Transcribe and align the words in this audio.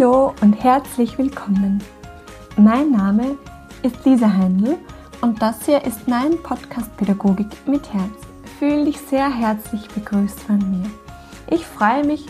Hallo 0.00 0.32
und 0.40 0.54
herzlich 0.54 1.18
willkommen. 1.18 1.82
Mein 2.56 2.90
Name 2.90 3.36
ist 3.82 4.02
Lisa 4.06 4.32
Heindl 4.32 4.78
und 5.20 5.42
das 5.42 5.66
hier 5.66 5.84
ist 5.84 6.08
mein 6.08 6.42
Podcast 6.42 6.96
Pädagogik 6.96 7.48
mit 7.66 7.92
Herz. 7.92 8.14
Fühle 8.58 8.86
dich 8.86 8.98
sehr 8.98 9.30
herzlich 9.30 9.86
begrüßt 9.88 10.40
von 10.40 10.56
mir. 10.70 10.90
Ich 11.50 11.66
freue 11.66 12.02
mich, 12.02 12.24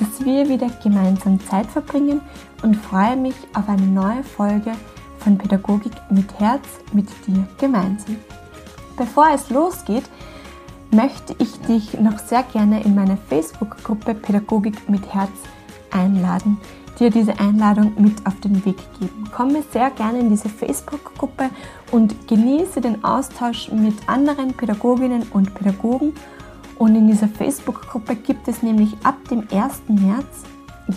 dass 0.00 0.24
wir 0.24 0.48
wieder 0.48 0.68
gemeinsam 0.82 1.38
Zeit 1.46 1.66
verbringen 1.66 2.22
und 2.64 2.74
freue 2.74 3.16
mich 3.16 3.36
auf 3.54 3.68
eine 3.68 3.86
neue 3.86 4.24
Folge 4.24 4.72
von 5.18 5.38
Pädagogik 5.38 5.94
mit 6.10 6.40
Herz 6.40 6.66
mit 6.92 7.06
dir 7.28 7.46
gemeinsam. 7.56 8.16
Bevor 8.96 9.28
es 9.32 9.48
losgeht, 9.48 10.10
möchte 10.90 11.36
ich 11.38 11.56
dich 11.60 12.00
noch 12.00 12.18
sehr 12.18 12.42
gerne 12.42 12.82
in 12.82 12.96
meine 12.96 13.16
Facebook-Gruppe 13.28 14.14
Pädagogik 14.14 14.88
mit 14.88 15.14
Herz 15.14 15.30
einladen 15.92 16.58
dir 16.98 17.10
diese 17.10 17.38
Einladung 17.38 17.92
mit 17.96 18.26
auf 18.26 18.38
den 18.40 18.64
Weg 18.64 18.76
geben. 18.98 19.30
Komme 19.34 19.62
sehr 19.72 19.90
gerne 19.90 20.20
in 20.20 20.28
diese 20.28 20.48
Facebook-Gruppe 20.48 21.50
und 21.90 22.28
genieße 22.28 22.80
den 22.80 23.02
Austausch 23.04 23.70
mit 23.70 23.94
anderen 24.06 24.54
Pädagoginnen 24.54 25.24
und 25.32 25.54
Pädagogen. 25.54 26.14
Und 26.78 26.96
in 26.96 27.06
dieser 27.06 27.28
Facebook-Gruppe 27.28 28.16
gibt 28.16 28.48
es 28.48 28.62
nämlich 28.62 28.94
ab 29.04 29.16
dem 29.30 29.46
1. 29.52 29.82
März 29.88 30.44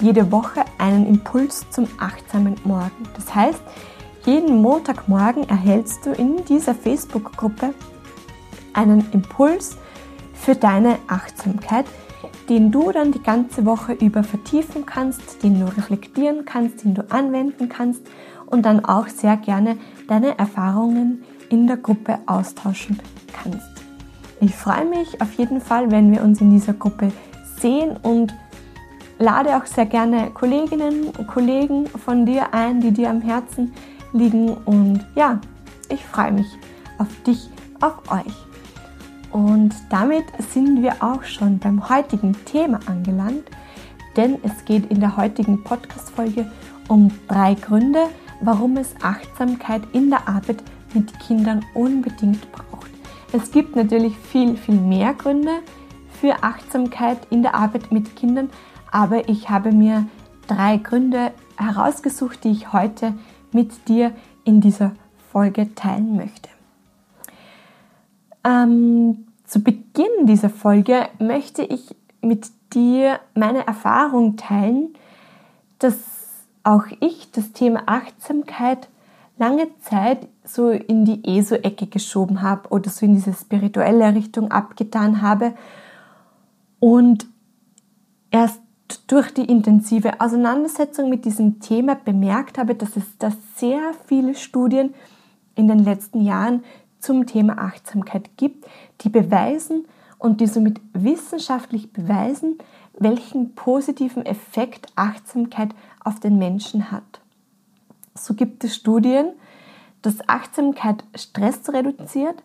jede 0.01 0.31
Woche 0.31 0.65
einen 0.77 1.05
Impuls 1.07 1.65
zum 1.69 1.87
achtsamen 1.99 2.55
Morgen. 2.63 3.07
Das 3.15 3.33
heißt, 3.33 3.61
jeden 4.25 4.61
Montagmorgen 4.61 5.47
erhältst 5.47 6.05
du 6.05 6.11
in 6.11 6.43
dieser 6.45 6.73
Facebook-Gruppe 6.73 7.73
einen 8.73 9.09
Impuls 9.11 9.77
für 10.33 10.55
deine 10.55 10.97
Achtsamkeit, 11.07 11.85
den 12.49 12.71
du 12.71 12.91
dann 12.91 13.11
die 13.11 13.21
ganze 13.21 13.65
Woche 13.65 13.93
über 13.93 14.23
vertiefen 14.23 14.85
kannst, 14.85 15.43
den 15.43 15.59
du 15.59 15.65
reflektieren 15.65 16.45
kannst, 16.45 16.83
den 16.83 16.93
du 16.93 17.09
anwenden 17.09 17.69
kannst 17.69 18.01
und 18.45 18.65
dann 18.65 18.85
auch 18.85 19.07
sehr 19.07 19.37
gerne 19.37 19.77
deine 20.07 20.37
Erfahrungen 20.37 21.23
in 21.49 21.67
der 21.67 21.77
Gruppe 21.77 22.19
austauschen 22.25 22.99
kannst. 23.33 23.83
Ich 24.41 24.55
freue 24.55 24.85
mich 24.85 25.21
auf 25.21 25.33
jeden 25.33 25.61
Fall, 25.61 25.91
wenn 25.91 26.11
wir 26.11 26.21
uns 26.21 26.41
in 26.41 26.51
dieser 26.51 26.73
Gruppe 26.73 27.11
sehen 27.59 27.97
und 28.03 28.33
lade 29.17 29.55
auch 29.55 29.65
sehr 29.65 29.85
gerne 29.85 30.29
Kolleginnen 30.31 31.09
und 31.17 31.27
Kollegen 31.27 31.87
von 31.87 32.25
dir 32.25 32.53
ein, 32.53 32.81
die 32.81 32.91
dir 32.91 33.09
am 33.09 33.21
Herzen 33.21 33.73
liegen. 34.13 34.49
Und 34.65 35.05
ja, 35.15 35.39
ich 35.89 36.05
freue 36.05 36.33
mich 36.33 36.47
auf 36.97 37.07
dich, 37.25 37.49
auf 37.79 37.95
euch. 38.11 38.44
Und 39.35 39.75
damit 39.89 40.23
sind 40.53 40.81
wir 40.81 41.03
auch 41.03 41.21
schon 41.25 41.59
beim 41.59 41.89
heutigen 41.89 42.37
Thema 42.45 42.79
angelangt, 42.85 43.43
denn 44.15 44.37
es 44.43 44.63
geht 44.63 44.89
in 44.89 45.01
der 45.01 45.17
heutigen 45.17 45.61
Podcast-Folge 45.61 46.49
um 46.87 47.11
drei 47.27 47.55
Gründe, 47.55 48.03
warum 48.39 48.77
es 48.77 48.95
Achtsamkeit 49.01 49.81
in 49.91 50.09
der 50.09 50.29
Arbeit 50.29 50.63
mit 50.93 51.19
Kindern 51.19 51.65
unbedingt 51.73 52.49
braucht. 52.53 52.89
Es 53.33 53.51
gibt 53.51 53.75
natürlich 53.75 54.17
viel, 54.17 54.55
viel 54.55 54.79
mehr 54.79 55.13
Gründe 55.13 55.59
für 56.21 56.41
Achtsamkeit 56.41 57.17
in 57.29 57.41
der 57.41 57.55
Arbeit 57.55 57.91
mit 57.91 58.15
Kindern, 58.15 58.49
aber 58.89 59.27
ich 59.27 59.49
habe 59.49 59.73
mir 59.73 60.07
drei 60.47 60.77
Gründe 60.77 61.33
herausgesucht, 61.57 62.41
die 62.45 62.51
ich 62.51 62.71
heute 62.71 63.13
mit 63.51 63.89
dir 63.89 64.13
in 64.45 64.61
dieser 64.61 64.93
Folge 65.29 65.75
teilen 65.75 66.15
möchte. 66.15 66.54
Ähm, 68.45 69.25
zu 69.45 69.61
Beginn 69.61 70.27
dieser 70.27 70.49
Folge 70.49 71.07
möchte 71.19 71.63
ich 71.63 71.95
mit 72.21 72.47
dir 72.73 73.19
meine 73.33 73.65
Erfahrung 73.65 74.37
teilen, 74.37 74.93
dass 75.79 75.95
auch 76.63 76.85
ich 76.99 77.31
das 77.31 77.51
Thema 77.51 77.83
Achtsamkeit 77.87 78.87
lange 79.37 79.67
Zeit 79.79 80.27
so 80.43 80.69
in 80.69 81.05
die 81.05 81.37
ESO-Ecke 81.37 81.87
geschoben 81.87 82.41
habe 82.41 82.69
oder 82.69 82.89
so 82.89 83.05
in 83.05 83.15
diese 83.15 83.33
spirituelle 83.33 84.13
Richtung 84.13 84.51
abgetan 84.51 85.21
habe 85.21 85.53
und 86.79 87.27
erst 88.31 88.61
durch 89.07 89.31
die 89.33 89.45
intensive 89.45 90.21
Auseinandersetzung 90.21 91.09
mit 91.09 91.25
diesem 91.25 91.59
Thema 91.59 91.95
bemerkt 91.95 92.57
habe, 92.57 92.75
dass 92.75 92.95
es 92.95 93.17
da 93.17 93.31
sehr 93.55 93.93
viele 94.05 94.35
Studien 94.35 94.93
in 95.55 95.67
den 95.67 95.79
letzten 95.79 96.21
Jahren 96.21 96.63
zum 97.05 97.27
Thema 97.27 97.59
Achtsamkeit 97.59 98.35
gibt, 98.35 98.65
die 99.01 99.09
beweisen 99.09 99.85
und 100.17 100.41
die 100.41 100.47
somit 100.47 100.81
wissenschaftlich 100.93 101.93
beweisen, 101.93 102.57
welchen 102.97 103.53
positiven 103.53 104.25
Effekt 104.25 104.87
Achtsamkeit 104.95 105.69
auf 106.03 106.19
den 106.19 106.37
Menschen 106.39 106.91
hat. 106.91 107.21
So 108.15 108.33
gibt 108.33 108.63
es 108.63 108.75
Studien, 108.75 109.33
dass 110.01 110.27
Achtsamkeit 110.27 111.03
Stress 111.15 111.69
reduziert, 111.69 112.41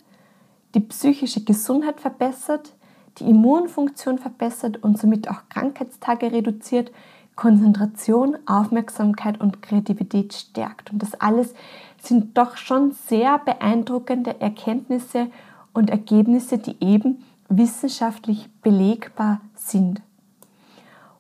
die 0.75 0.81
psychische 0.81 1.43
Gesundheit 1.43 2.01
verbessert, 2.01 2.75
die 3.19 3.31
Immunfunktion 3.31 4.19
verbessert 4.19 4.83
und 4.83 4.99
somit 4.99 5.31
auch 5.31 5.43
Krankheitstage 5.49 6.33
reduziert, 6.33 6.93
Konzentration, 7.35 8.37
Aufmerksamkeit 8.45 9.41
und 9.41 9.63
Kreativität 9.63 10.35
stärkt. 10.35 10.93
Und 10.93 11.03
das 11.03 11.15
alles 11.15 11.55
sind 12.01 12.37
doch 12.37 12.57
schon 12.57 12.93
sehr 12.93 13.39
beeindruckende 13.39 14.41
Erkenntnisse 14.41 15.29
und 15.73 15.91
Ergebnisse, 15.91 16.59
die 16.59 16.77
eben 16.81 17.25
wissenschaftlich 17.49 18.49
belegbar 18.63 19.41
sind. 19.55 20.01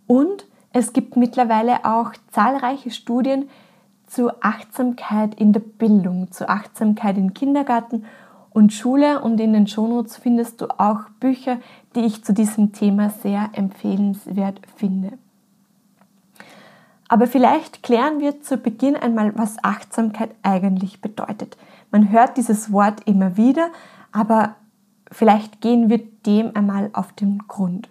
Und 0.06 0.46
es 0.72 0.92
gibt 0.92 1.16
mittlerweile 1.16 1.84
auch 1.84 2.12
zahlreiche 2.30 2.90
Studien 2.90 3.48
zu 4.06 4.30
Achtsamkeit 4.42 5.34
in 5.34 5.52
der 5.52 5.60
Bildung, 5.60 6.32
zu 6.32 6.48
Achtsamkeit 6.48 7.16
im 7.16 7.34
Kindergarten 7.34 8.04
und 8.50 8.72
Schule 8.72 9.20
und 9.20 9.40
in 9.40 9.52
den 9.52 9.66
Shownotes 9.66 10.16
findest 10.16 10.60
du 10.60 10.66
auch 10.78 11.08
Bücher, 11.20 11.58
die 11.94 12.00
ich 12.00 12.24
zu 12.24 12.32
diesem 12.32 12.72
Thema 12.72 13.10
sehr 13.10 13.50
empfehlenswert 13.52 14.60
finde. 14.76 15.12
Aber 17.10 17.26
vielleicht 17.26 17.82
klären 17.82 18.20
wir 18.20 18.40
zu 18.40 18.56
Beginn 18.56 18.94
einmal, 18.94 19.36
was 19.36 19.56
Achtsamkeit 19.64 20.30
eigentlich 20.44 21.00
bedeutet. 21.00 21.56
Man 21.90 22.12
hört 22.12 22.36
dieses 22.36 22.70
Wort 22.70 23.00
immer 23.04 23.36
wieder, 23.36 23.70
aber 24.12 24.54
vielleicht 25.10 25.60
gehen 25.60 25.90
wir 25.90 25.98
dem 26.24 26.54
einmal 26.54 26.90
auf 26.92 27.12
den 27.12 27.48
Grund. 27.48 27.88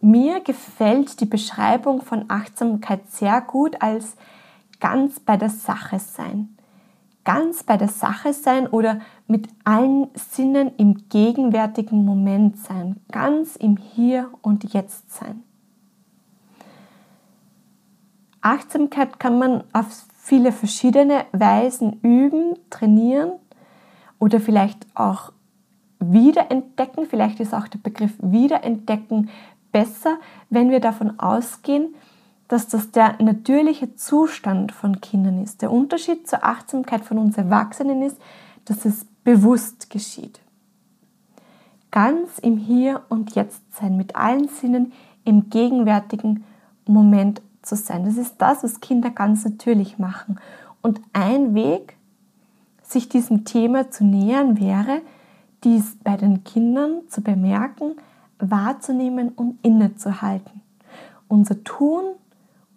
Mir 0.00 0.40
gefällt 0.40 1.20
die 1.20 1.26
Beschreibung 1.26 2.02
von 2.02 2.24
Achtsamkeit 2.26 3.08
sehr 3.12 3.40
gut 3.40 3.80
als 3.80 4.16
ganz 4.80 5.20
bei 5.20 5.36
der 5.36 5.50
Sache 5.50 6.00
sein. 6.00 6.56
Ganz 7.22 7.62
bei 7.62 7.76
der 7.76 7.86
Sache 7.86 8.32
sein 8.32 8.66
oder 8.66 8.98
mit 9.28 9.46
allen 9.62 10.08
Sinnen 10.14 10.72
im 10.78 11.08
gegenwärtigen 11.10 12.04
Moment 12.04 12.58
sein. 12.58 12.96
Ganz 13.12 13.54
im 13.54 13.76
Hier 13.76 14.30
und 14.42 14.74
Jetzt 14.74 15.14
sein. 15.14 15.45
Achtsamkeit 18.46 19.18
kann 19.18 19.40
man 19.40 19.64
auf 19.72 19.86
viele 20.18 20.52
verschiedene 20.52 21.24
Weisen 21.32 21.98
üben, 22.02 22.54
trainieren 22.70 23.32
oder 24.20 24.38
vielleicht 24.38 24.86
auch 24.94 25.32
wiederentdecken. 25.98 27.06
Vielleicht 27.06 27.40
ist 27.40 27.52
auch 27.52 27.66
der 27.66 27.80
Begriff 27.80 28.12
wiederentdecken 28.20 29.30
besser, 29.72 30.18
wenn 30.48 30.70
wir 30.70 30.78
davon 30.78 31.18
ausgehen, 31.18 31.96
dass 32.46 32.68
das 32.68 32.92
der 32.92 33.20
natürliche 33.20 33.96
Zustand 33.96 34.70
von 34.70 35.00
Kindern 35.00 35.42
ist. 35.42 35.60
Der 35.60 35.72
Unterschied 35.72 36.28
zur 36.28 36.44
Achtsamkeit 36.44 37.04
von 37.04 37.18
uns 37.18 37.36
Erwachsenen 37.36 38.00
ist, 38.02 38.16
dass 38.64 38.84
es 38.84 39.06
bewusst 39.24 39.90
geschieht. 39.90 40.38
Ganz 41.90 42.38
im 42.38 42.58
Hier 42.58 43.02
und 43.08 43.34
Jetzt 43.34 43.62
sein, 43.74 43.96
mit 43.96 44.14
allen 44.14 44.46
Sinnen 44.46 44.92
im 45.24 45.50
gegenwärtigen 45.50 46.44
Moment 46.86 47.42
zu 47.66 47.76
sein. 47.76 48.04
Das 48.04 48.16
ist 48.16 48.36
das, 48.38 48.62
was 48.62 48.80
Kinder 48.80 49.10
ganz 49.10 49.44
natürlich 49.44 49.98
machen. 49.98 50.38
Und 50.82 51.00
ein 51.12 51.54
Weg, 51.54 51.96
sich 52.82 53.08
diesem 53.08 53.44
Thema 53.44 53.90
zu 53.90 54.04
nähern, 54.04 54.60
wäre, 54.60 55.02
dies 55.64 55.96
bei 56.04 56.16
den 56.16 56.44
Kindern 56.44 57.02
zu 57.08 57.22
bemerken, 57.22 57.96
wahrzunehmen 58.38 59.30
und 59.30 59.58
innezuhalten. 59.62 60.60
Unser 61.28 61.64
Tun 61.64 62.04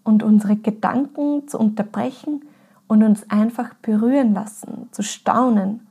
und 0.03 0.23
unsere 0.23 0.55
Gedanken 0.55 1.47
zu 1.47 1.59
unterbrechen 1.59 2.41
und 2.87 3.03
uns 3.03 3.29
einfach 3.29 3.75
berühren 3.75 4.33
lassen, 4.33 4.89
zu 4.91 5.03
staunen 5.03 5.85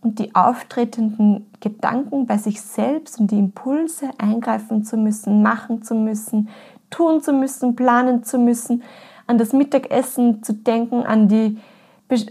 und 0.00 0.18
die 0.18 0.34
auftretenden 0.34 1.46
Gedanken 1.60 2.26
bei 2.26 2.38
sich 2.38 2.60
selbst 2.60 3.20
und 3.20 3.30
die 3.30 3.38
Impulse 3.38 4.10
eingreifen 4.18 4.84
zu 4.84 4.96
müssen, 4.96 5.42
machen 5.42 5.82
zu 5.82 5.94
müssen, 5.94 6.48
tun 6.90 7.20
zu 7.20 7.32
müssen, 7.32 7.76
planen 7.76 8.24
zu 8.24 8.38
müssen, 8.38 8.82
an 9.26 9.38
das 9.38 9.52
Mittagessen 9.52 10.42
zu 10.42 10.54
denken, 10.54 11.02
an, 11.02 11.28
die, 11.28 11.58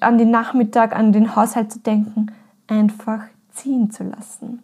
an 0.02 0.18
den 0.18 0.32
Nachmittag, 0.32 0.96
an 0.96 1.12
den 1.12 1.36
Haushalt 1.36 1.72
zu 1.72 1.80
denken, 1.80 2.28
einfach 2.68 3.24
ziehen 3.52 3.92
zu 3.92 4.04
lassen. 4.04 4.64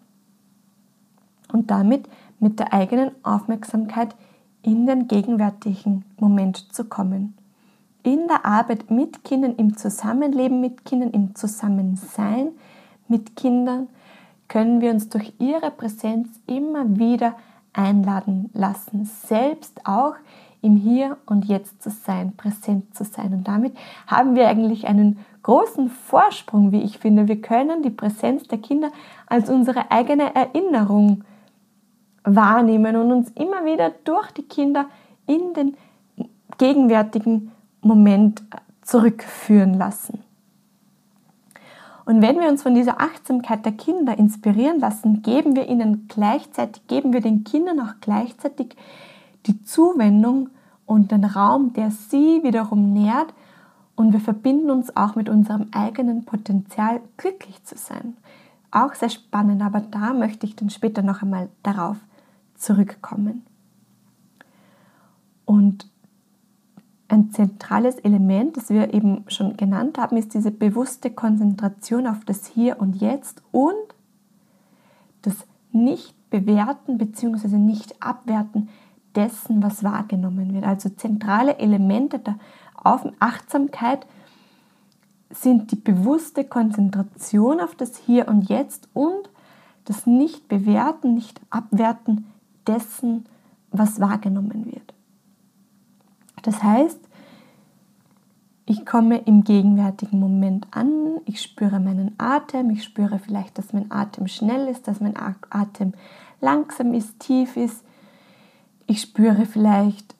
Und 1.51 1.69
damit 1.69 2.07
mit 2.39 2.59
der 2.59 2.73
eigenen 2.73 3.11
Aufmerksamkeit 3.23 4.15
in 4.63 4.85
den 4.85 5.07
gegenwärtigen 5.07 6.05
Moment 6.17 6.73
zu 6.73 6.85
kommen. 6.85 7.35
In 8.03 8.27
der 8.27 8.45
Arbeit 8.45 8.89
mit 8.89 9.23
Kindern, 9.23 9.55
im 9.55 9.77
Zusammenleben 9.77 10.59
mit 10.59 10.85
Kindern, 10.85 11.11
im 11.11 11.35
Zusammensein 11.35 12.49
mit 13.07 13.35
Kindern 13.35 13.89
können 14.47 14.81
wir 14.81 14.91
uns 14.91 15.09
durch 15.09 15.33
ihre 15.39 15.71
Präsenz 15.71 16.29
immer 16.47 16.97
wieder 16.97 17.35
einladen 17.73 18.49
lassen, 18.53 19.05
selbst 19.05 19.85
auch 19.85 20.15
im 20.61 20.75
Hier 20.75 21.17
und 21.25 21.45
Jetzt 21.45 21.81
zu 21.81 21.89
sein, 21.89 22.35
präsent 22.35 22.95
zu 22.95 23.03
sein. 23.03 23.33
Und 23.33 23.47
damit 23.47 23.75
haben 24.07 24.35
wir 24.35 24.47
eigentlich 24.47 24.87
einen 24.87 25.19
großen 25.43 25.89
Vorsprung, 25.89 26.71
wie 26.71 26.81
ich 26.81 26.99
finde. 26.99 27.27
Wir 27.27 27.41
können 27.41 27.81
die 27.81 27.89
Präsenz 27.89 28.43
der 28.43 28.59
Kinder 28.59 28.91
als 29.25 29.49
unsere 29.49 29.89
eigene 29.91 30.35
Erinnerung 30.35 31.23
wahrnehmen 32.23 32.95
und 32.95 33.11
uns 33.11 33.29
immer 33.31 33.65
wieder 33.65 33.91
durch 34.03 34.31
die 34.31 34.43
Kinder 34.43 34.85
in 35.25 35.53
den 35.53 35.77
gegenwärtigen 36.57 37.51
Moment 37.81 38.43
zurückführen 38.83 39.73
lassen. 39.73 40.23
Und 42.11 42.21
wenn 42.21 42.41
wir 42.41 42.49
uns 42.49 42.61
von 42.61 42.75
dieser 42.75 42.99
Achtsamkeit 42.99 43.63
der 43.63 43.71
Kinder 43.71 44.17
inspirieren 44.17 44.81
lassen, 44.81 45.21
geben 45.21 45.55
wir 45.55 45.69
ihnen 45.69 46.09
gleichzeitig, 46.09 46.85
geben 46.87 47.13
wir 47.13 47.21
den 47.21 47.45
Kindern 47.45 47.79
auch 47.79 47.93
gleichzeitig 48.01 48.75
die 49.45 49.63
Zuwendung 49.63 50.49
und 50.85 51.13
den 51.13 51.23
Raum, 51.23 51.71
der 51.71 51.89
sie 51.89 52.43
wiederum 52.43 52.91
nährt. 52.91 53.33
Und 53.95 54.11
wir 54.11 54.19
verbinden 54.19 54.71
uns 54.71 54.93
auch 54.97 55.15
mit 55.15 55.29
unserem 55.29 55.69
eigenen 55.71 56.25
Potenzial, 56.25 56.99
glücklich 57.15 57.63
zu 57.63 57.77
sein. 57.77 58.17
Auch 58.71 58.93
sehr 58.93 59.07
spannend, 59.07 59.61
aber 59.61 59.79
da 59.79 60.11
möchte 60.11 60.45
ich 60.45 60.57
dann 60.57 60.69
später 60.69 61.03
noch 61.03 61.21
einmal 61.21 61.47
darauf 61.63 61.95
zurückkommen. 62.55 63.45
Und 65.45 65.89
ein 67.11 67.31
zentrales 67.31 67.95
Element, 67.99 68.55
das 68.55 68.69
wir 68.69 68.93
eben 68.93 69.25
schon 69.27 69.57
genannt 69.57 69.97
haben, 69.97 70.15
ist 70.15 70.33
diese 70.33 70.51
bewusste 70.51 71.11
Konzentration 71.11 72.07
auf 72.07 72.23
das 72.25 72.47
Hier 72.47 72.79
und 72.79 73.01
Jetzt 73.01 73.43
und 73.51 73.75
das 75.21 75.35
Nicht-Bewerten 75.71 76.97
bzw. 76.97 77.57
Nicht-Abwerten 77.57 78.69
dessen, 79.15 79.61
was 79.61 79.83
wahrgenommen 79.83 80.53
wird. 80.53 80.63
Also 80.63 80.89
zentrale 80.89 81.57
Elemente 81.59 82.19
der 82.19 82.39
Achtsamkeit 82.75 84.07
sind 85.29 85.71
die 85.71 85.77
bewusste 85.77 86.45
Konzentration 86.45 87.59
auf 87.59 87.75
das 87.75 87.97
Hier 87.97 88.29
und 88.29 88.49
Jetzt 88.49 88.87
und 88.93 89.29
das 89.83 90.07
Nicht-Bewerten, 90.07 91.13
Nicht-Abwerten 91.13 92.25
dessen, 92.67 93.25
was 93.69 93.99
wahrgenommen 93.99 94.65
wird. 94.65 94.93
Das 96.41 96.63
heißt, 96.63 96.99
ich 98.65 98.85
komme 98.85 99.17
im 99.17 99.43
gegenwärtigen 99.43 100.19
Moment 100.19 100.67
an, 100.71 101.17
ich 101.25 101.41
spüre 101.41 101.79
meinen 101.79 102.13
Atem, 102.17 102.69
ich 102.69 102.83
spüre 102.83 103.19
vielleicht, 103.19 103.57
dass 103.57 103.73
mein 103.73 103.91
Atem 103.91 104.27
schnell 104.27 104.67
ist, 104.67 104.87
dass 104.87 105.01
mein 105.01 105.15
Atem 105.17 105.93
langsam 106.39 106.93
ist, 106.93 107.19
tief 107.19 107.57
ist. 107.57 107.83
Ich 108.87 109.01
spüre 109.01 109.45
vielleicht 109.45 110.15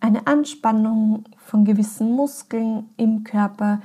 eine 0.00 0.26
Anspannung 0.26 1.24
von 1.38 1.64
gewissen 1.64 2.12
Muskeln 2.12 2.90
im 2.96 3.24
Körper. 3.24 3.80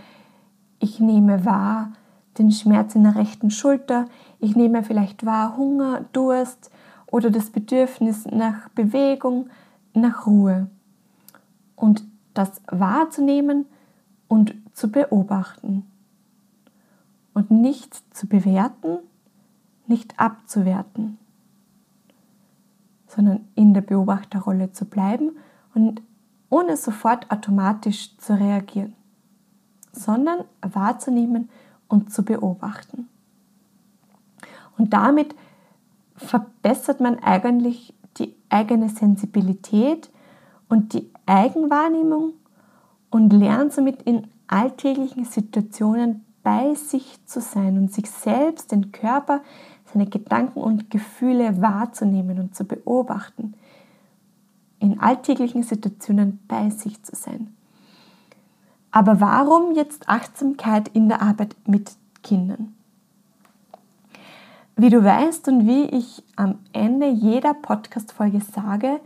Ich 0.79 0.99
nehme 0.99 1.45
wahr 1.45 1.93
den 2.38 2.51
Schmerz 2.51 2.95
in 2.95 3.03
der 3.03 3.15
rechten 3.15 3.51
Schulter. 3.51 4.05
Ich 4.39 4.55
nehme 4.55 4.83
vielleicht 4.83 5.25
wahr 5.25 5.57
Hunger, 5.57 6.05
Durst 6.13 6.71
oder 7.07 7.29
das 7.29 7.49
Bedürfnis 7.49 8.25
nach 8.25 8.69
Bewegung, 8.69 9.49
nach 9.93 10.25
Ruhe. 10.25 10.67
Und 11.81 12.04
das 12.36 12.62
wahrzunehmen 12.68 13.66
und 14.28 14.54
zu 14.74 14.92
beobachten. 14.92 15.83
Und 17.33 17.50
nicht 17.50 18.16
zu 18.16 18.28
bewerten, 18.28 19.00
nicht 19.88 20.19
abzuwerten, 20.19 21.18
sondern 23.07 23.48
in 23.56 23.74
der 23.74 23.81
Beobachterrolle 23.81 24.72
zu 24.72 24.86
bleiben 24.86 25.31
und 25.74 26.04
ohne 26.51 26.78
sofort 26.78 27.31
automatisch 27.31 28.16
zu 28.18 28.38
reagieren, 28.38 28.94
sondern 29.92 30.45
wahrzunehmen 30.62 31.50
und 31.88 32.13
zu 32.13 32.24
beobachten. 32.24 33.07
Und 34.77 34.94
damit 34.94 35.36
verbessert 36.16 37.00
man 37.00 37.18
eigentlich 37.19 37.95
die 38.18 38.36
eigene 38.50 38.89
Sensibilität 38.89 40.12
und 40.69 40.94
die 40.94 41.11
Eigenwahrnehmung 41.25 42.33
und 43.09 43.31
lernt 43.33 43.73
somit 43.73 44.01
in 44.03 44.27
alltäglichen 44.47 45.25
Situationen 45.25 46.25
bei 46.44 46.73
sich 46.73 47.25
zu 47.25 47.39
sein 47.39 47.77
und 47.77 47.94
sich 47.94 48.09
selbst, 48.09 48.71
den 48.71 48.91
Körper, 48.91 49.41
seine 49.94 50.07
Gedanken 50.07 50.59
und 50.62 50.89
Gefühle 50.89 51.62
wahrzunehmen 51.62 52.39
und 52.39 52.56
zu 52.56 52.63
beobachten. 52.63 53.53
In 54.79 55.00
alltäglichen 55.00 55.63
Situationen 55.63 56.39
bei 56.47 56.69
sich 56.69 57.03
zu 57.03 57.15
sein. 57.15 57.56
Aber 58.91 59.21
warum 59.21 59.75
jetzt 59.75 60.09
Achtsamkeit 60.09 60.89
in 60.89 61.07
der 61.07 61.21
Arbeit 61.21 61.56
mit 61.65 61.91
Kindern? 62.24 62.75
Wie 64.75 64.89
du 64.89 65.03
weißt 65.03 65.47
und 65.47 65.67
wie 65.67 65.83
ich 65.83 66.24
am 66.35 66.59
Ende 66.74 67.07
jeder 67.07 67.53
Podcast-Folge 67.53 68.41
sage, 68.41 69.00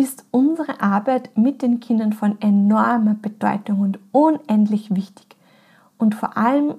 ist 0.00 0.24
unsere 0.30 0.80
Arbeit 0.80 1.36
mit 1.36 1.60
den 1.60 1.78
Kindern 1.78 2.14
von 2.14 2.40
enormer 2.40 3.14
Bedeutung 3.14 3.80
und 3.80 3.98
unendlich 4.12 4.94
wichtig 4.94 5.36
und 5.98 6.14
vor 6.14 6.38
allem 6.38 6.74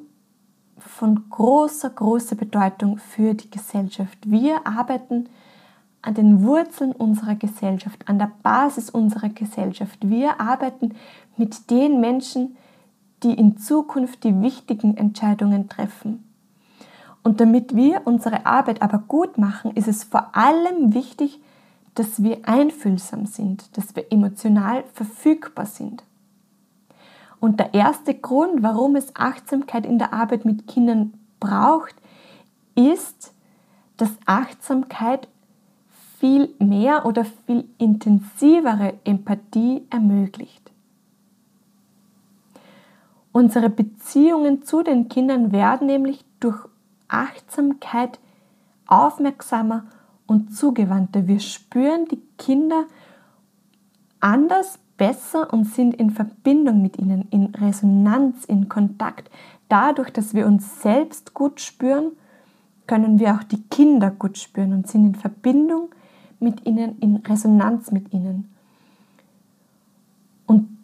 von 0.79 1.29
großer, 1.29 1.91
großer 1.91 2.35
Bedeutung 2.35 2.97
für 2.97 3.35
die 3.35 3.51
Gesellschaft. 3.51 4.17
Wir 4.23 4.65
arbeiten 4.65 5.29
an 6.01 6.15
den 6.15 6.43
Wurzeln 6.43 6.93
unserer 6.93 7.35
Gesellschaft, 7.35 8.09
an 8.09 8.17
der 8.17 8.31
Basis 8.41 8.89
unserer 8.89 9.29
Gesellschaft. 9.29 9.99
Wir 10.01 10.41
arbeiten 10.41 10.95
mit 11.37 11.69
den 11.69 12.01
Menschen, 12.01 12.57
die 13.21 13.35
in 13.35 13.55
Zukunft 13.57 14.23
die 14.23 14.41
wichtigen 14.41 14.97
Entscheidungen 14.97 15.69
treffen. 15.69 16.27
Und 17.21 17.39
damit 17.39 17.75
wir 17.75 18.01
unsere 18.05 18.47
Arbeit 18.47 18.81
aber 18.81 18.97
gut 18.97 19.37
machen, 19.37 19.75
ist 19.75 19.87
es 19.87 20.03
vor 20.03 20.35
allem 20.35 20.95
wichtig, 20.95 21.39
dass 21.95 22.23
wir 22.23 22.39
einfühlsam 22.43 23.25
sind, 23.25 23.75
dass 23.77 23.95
wir 23.95 24.11
emotional 24.11 24.83
verfügbar 24.93 25.65
sind. 25.65 26.03
Und 27.39 27.59
der 27.59 27.73
erste 27.73 28.13
Grund, 28.13 28.61
warum 28.63 28.95
es 28.95 29.15
Achtsamkeit 29.15 29.85
in 29.85 29.97
der 29.97 30.13
Arbeit 30.13 30.45
mit 30.45 30.67
Kindern 30.67 31.13
braucht, 31.39 31.95
ist, 32.75 33.33
dass 33.97 34.11
Achtsamkeit 34.25 35.27
viel 36.19 36.53
mehr 36.59 37.05
oder 37.05 37.25
viel 37.25 37.65
intensivere 37.79 38.93
Empathie 39.03 39.85
ermöglicht. 39.89 40.71
Unsere 43.31 43.69
Beziehungen 43.69 44.63
zu 44.63 44.83
den 44.83 45.09
Kindern 45.09 45.51
werden 45.51 45.87
nämlich 45.87 46.23
durch 46.39 46.59
Achtsamkeit 47.07 48.19
aufmerksamer 48.85 49.85
und 50.31 50.55
zugewandter. 50.55 51.27
Wir 51.27 51.41
spüren 51.41 52.05
die 52.09 52.21
Kinder 52.37 52.85
anders, 54.21 54.79
besser 54.95 55.51
und 55.51 55.65
sind 55.65 55.93
in 55.93 56.09
Verbindung 56.09 56.81
mit 56.81 56.97
ihnen, 56.97 57.27
in 57.31 57.47
Resonanz, 57.47 58.45
in 58.45 58.69
Kontakt. 58.69 59.29
Dadurch, 59.67 60.09
dass 60.11 60.33
wir 60.33 60.47
uns 60.47 60.81
selbst 60.81 61.33
gut 61.33 61.59
spüren, 61.59 62.11
können 62.87 63.19
wir 63.19 63.35
auch 63.35 63.43
die 63.43 63.61
Kinder 63.63 64.09
gut 64.09 64.37
spüren 64.37 64.71
und 64.71 64.87
sind 64.87 65.05
in 65.05 65.15
Verbindung 65.15 65.89
mit 66.39 66.65
ihnen, 66.65 66.97
in 66.99 67.17
Resonanz 67.17 67.91
mit 67.91 68.13
ihnen. 68.13 68.49
Und 70.45 70.77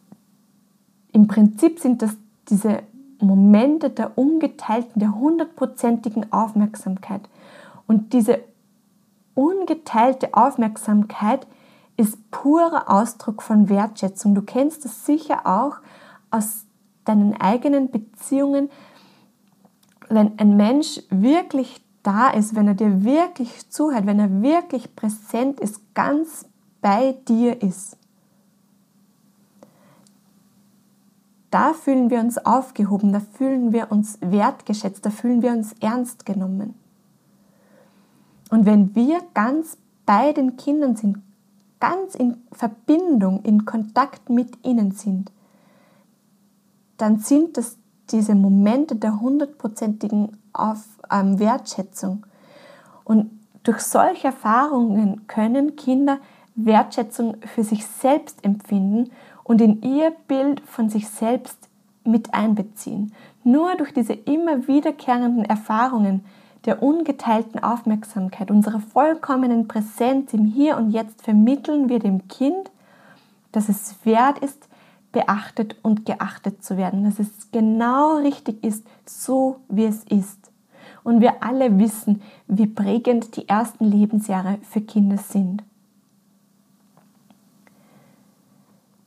im 1.14 1.28
Prinzip 1.28 1.80
sind 1.80 2.02
das 2.02 2.18
diese 2.50 2.84
Momente 3.20 3.92
der 3.92 4.18
ungeteilten, 4.18 5.00
der 5.00 5.16
hundertprozentigen 5.16 6.34
Aufmerksamkeit. 6.34 7.22
Und 7.88 8.12
diese 8.12 8.40
ungeteilte 9.38 10.34
Aufmerksamkeit 10.34 11.46
ist 11.96 12.32
purer 12.32 12.90
Ausdruck 12.90 13.44
von 13.44 13.70
Wertschätzung. 13.70 14.34
Du 14.34 14.42
kennst 14.42 14.84
das 14.84 15.06
sicher 15.06 15.46
auch 15.46 15.78
aus 16.32 16.66
deinen 17.06 17.40
eigenen 17.40 17.92
Beziehungen. 17.92 18.70
Wenn 20.10 20.40
ein 20.40 20.58
Mensch 20.58 21.02
wirklich 21.10 21.84
da 22.02 22.30
ist, 22.30 22.56
wenn 22.56 22.68
er 22.68 22.74
dir 22.74 23.04
wirklich 23.04 23.70
zuhört, 23.70 24.08
wenn 24.08 24.20
er 24.20 24.42
wirklich 24.42 24.96
präsent 24.96 25.60
ist, 25.60 25.94
ganz 25.94 26.46
bei 26.82 27.14
dir 27.28 27.62
ist, 27.62 27.98
da 31.52 31.74
fühlen 31.74 32.10
wir 32.10 32.20
uns 32.20 32.38
aufgehoben, 32.38 33.14
da 33.14 33.20
fühlen 33.20 33.72
wir 33.72 33.92
uns 33.92 34.18
wertgeschätzt, 34.22 35.06
da 35.06 35.10
fühlen 35.10 35.42
wir 35.42 35.52
uns 35.52 35.74
ernst 35.80 36.26
genommen. 36.26 36.76
Und 38.50 38.66
wenn 38.66 38.96
wir 38.96 39.20
ganz 39.34 39.78
bei 40.06 40.32
den 40.34 40.58
Kindern 40.58 40.96
sind, 40.96 41.18
ganz 41.80 42.16
in 42.16 42.38
Verbindung, 42.52 43.42
in 43.44 43.66
Kontakt 43.66 44.30
mit 44.30 44.66
ihnen 44.66 44.92
sind, 44.92 45.32
dann 46.98 47.20
sind 47.20 47.58
das 47.58 47.78
diese 48.10 48.36
Momente 48.36 48.96
der 48.96 49.20
hundertprozentigen 49.20 50.38
ähm, 51.12 51.40
Wertschätzung. 51.40 52.26
Und 53.04 53.30
durch 53.64 53.80
solche 53.82 54.28
Erfahrungen 54.28 55.28
können 55.28 55.76
Kinder 55.76 56.20
Wertschätzung 56.56 57.38
für 57.46 57.64
sich 57.64 57.86
selbst 57.86 58.44
empfinden 58.44 59.12
und 59.44 59.62
in 59.62 59.82
ihr 59.82 60.12
Bild 60.28 60.62
von 60.62 60.90
sich 60.90 61.08
selbst 61.08 61.70
mit 62.04 62.34
einbeziehen. 62.34 63.14
Nur 63.44 63.76
durch 63.76 63.94
diese 63.94 64.14
immer 64.14 64.68
wiederkehrenden 64.68 65.46
Erfahrungen 65.46 66.26
der 66.66 66.84
ungeteilten 66.84 67.62
Aufmerksamkeit, 67.62 68.52
unserer 68.52 68.80
vollkommenen 68.80 69.68
Präsenz 69.68 70.34
im 70.34 70.46
Hier 70.46 70.78
und 70.78 70.92
Jetzt 70.92 71.22
vermitteln 71.22 71.90
wir 71.90 72.00
dem 72.00 72.28
Kind, 72.28 72.72
dass 73.52 73.70
es 73.70 73.96
wert 74.04 74.40
ist, 74.40 74.68
beachtet 75.12 75.78
und 75.82 76.06
geachtet 76.06 76.64
zu 76.64 76.78
werden, 76.78 77.04
dass 77.04 77.20
es 77.20 77.52
genau 77.52 78.18
richtig 78.18 78.64
ist, 78.64 78.86
so 79.06 79.62
wie 79.70 79.86
es 79.86 80.04
ist. 80.04 80.52
Und 81.04 81.22
wir 81.22 81.42
alle 81.42 81.78
wissen, 81.80 82.22
wie 82.48 82.68
prägend 82.68 83.36
die 83.38 83.48
ersten 83.48 83.86
Lebensjahre 83.86 84.58
für 84.62 84.82
Kinder 84.82 85.18
sind. 85.18 85.64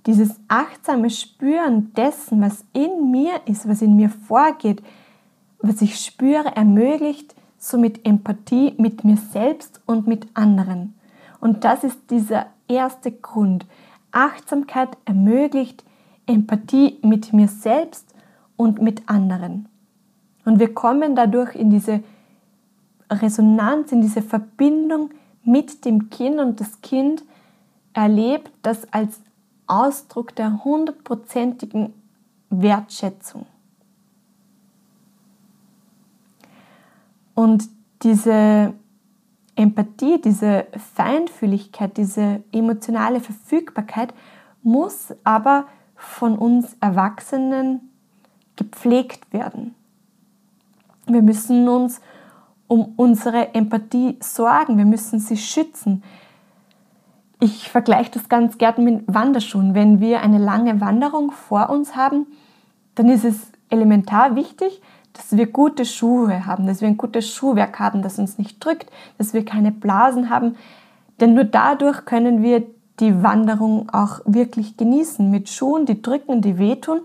Dieses 0.06 0.40
achtsame 0.48 1.10
Spüren 1.10 1.92
dessen, 1.94 2.40
was 2.40 2.64
in 2.72 3.10
mir 3.10 3.32
ist, 3.44 3.68
was 3.68 3.82
in 3.82 3.96
mir 3.96 4.08
vorgeht, 4.08 4.82
was 5.58 5.82
ich 5.82 6.00
spüre, 6.00 6.56
ermöglicht 6.56 7.34
somit 7.60 8.04
Empathie 8.06 8.74
mit 8.78 9.04
mir 9.04 9.18
selbst 9.18 9.80
und 9.86 10.08
mit 10.08 10.26
anderen. 10.34 10.94
Und 11.40 11.64
das 11.64 11.84
ist 11.84 12.10
dieser 12.10 12.46
erste 12.66 13.12
Grund. 13.12 13.66
Achtsamkeit 14.10 14.96
ermöglicht 15.04 15.84
Empathie 16.26 16.98
mit 17.02 17.32
mir 17.32 17.48
selbst 17.48 18.12
und 18.56 18.80
mit 18.80 19.08
anderen. 19.08 19.68
Und 20.44 20.58
wir 20.58 20.74
kommen 20.74 21.14
dadurch 21.14 21.54
in 21.54 21.70
diese 21.70 22.02
Resonanz, 23.10 23.92
in 23.92 24.00
diese 24.00 24.22
Verbindung 24.22 25.10
mit 25.44 25.84
dem 25.84 26.10
Kind 26.10 26.40
und 26.40 26.60
das 26.60 26.80
Kind 26.80 27.24
erlebt 27.92 28.50
das 28.62 28.90
als 28.92 29.20
Ausdruck 29.66 30.34
der 30.34 30.64
hundertprozentigen 30.64 31.92
Wertschätzung. 32.48 33.46
Und 37.34 37.68
diese 38.02 38.74
Empathie, 39.56 40.20
diese 40.20 40.66
Feinfühligkeit, 40.94 41.96
diese 41.96 42.42
emotionale 42.52 43.20
Verfügbarkeit 43.20 44.14
muss 44.62 45.14
aber 45.24 45.66
von 45.96 46.38
uns 46.38 46.76
Erwachsenen 46.80 47.90
gepflegt 48.56 49.32
werden. 49.32 49.74
Wir 51.06 51.22
müssen 51.22 51.68
uns 51.68 52.00
um 52.68 52.92
unsere 52.96 53.54
Empathie 53.54 54.16
sorgen, 54.20 54.78
wir 54.78 54.84
müssen 54.84 55.18
sie 55.18 55.36
schützen. 55.36 56.02
Ich 57.40 57.68
vergleiche 57.68 58.12
das 58.12 58.28
ganz 58.28 58.58
gern 58.58 58.84
mit 58.84 59.04
Wanderschuhen. 59.06 59.74
Wenn 59.74 60.00
wir 60.00 60.20
eine 60.20 60.38
lange 60.38 60.80
Wanderung 60.80 61.32
vor 61.32 61.70
uns 61.70 61.96
haben, 61.96 62.26
dann 62.94 63.08
ist 63.08 63.24
es 63.24 63.50
elementar 63.70 64.36
wichtig, 64.36 64.82
dass 65.20 65.36
wir 65.36 65.46
gute 65.46 65.84
Schuhe 65.84 66.46
haben, 66.46 66.66
dass 66.66 66.80
wir 66.80 66.88
ein 66.88 66.96
gutes 66.96 67.28
Schuhwerk 67.28 67.78
haben, 67.78 68.00
das 68.00 68.18
uns 68.18 68.38
nicht 68.38 68.64
drückt, 68.64 68.90
dass 69.18 69.34
wir 69.34 69.44
keine 69.44 69.70
Blasen 69.70 70.30
haben. 70.30 70.56
Denn 71.20 71.34
nur 71.34 71.44
dadurch 71.44 72.06
können 72.06 72.42
wir 72.42 72.62
die 73.00 73.22
Wanderung 73.22 73.90
auch 73.90 74.20
wirklich 74.24 74.78
genießen. 74.78 75.30
Mit 75.30 75.50
Schuhen, 75.50 75.84
die 75.84 76.00
drücken, 76.00 76.40
die 76.40 76.58
wehtun, 76.58 77.00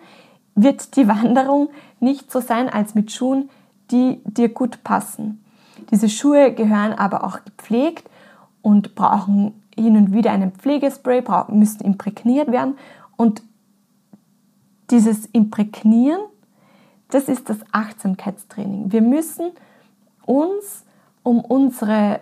wird 0.56 0.96
die 0.96 1.08
Wanderung 1.10 1.70
nicht 2.00 2.32
so 2.32 2.40
sein 2.40 2.70
als 2.70 2.96
mit 2.96 3.12
Schuhen, 3.12 3.50
die 3.92 4.22
dir 4.24 4.50
gut 4.50 4.84
passen. 4.84 5.44
Diese 5.92 6.08
Schuhe 6.08 6.54
gehören 6.54 6.94
aber 6.94 7.26
auch 7.26 7.40
gepflegt 7.44 8.10
und 8.62 8.96
brauchen 8.96 9.62
hin 9.76 9.98
und 9.98 10.14
wieder 10.14 10.32
einen 10.32 10.54
Pflegespray, 10.54 11.22
müssen 11.50 11.82
imprägniert 11.84 12.50
werden. 12.50 12.78
Und 13.18 13.44
dieses 14.90 15.26
Imprägnieren 15.26 16.22
das 17.10 17.28
ist 17.28 17.50
das 17.50 17.58
Achtsamkeitstraining. 17.72 18.92
Wir 18.92 19.02
müssen 19.02 19.52
uns 20.26 20.84
um 21.24 21.40
unsere 21.40 22.20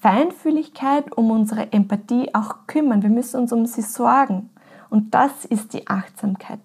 Feinfühligkeit, 0.00 1.16
um 1.16 1.30
unsere 1.30 1.72
Empathie 1.72 2.34
auch 2.34 2.66
kümmern. 2.66 3.02
Wir 3.02 3.10
müssen 3.10 3.40
uns 3.40 3.52
um 3.52 3.66
sie 3.66 3.82
sorgen. 3.82 4.50
Und 4.90 5.14
das 5.14 5.44
ist 5.44 5.72
die 5.72 5.86
Achtsamkeit. 5.86 6.58